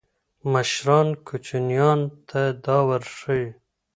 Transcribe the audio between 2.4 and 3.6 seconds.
دا ورښيي.